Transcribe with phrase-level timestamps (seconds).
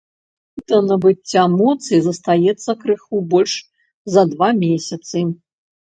[0.71, 3.53] Да набыцця моцы застаецца крыху больш
[4.15, 5.17] за два месяцы.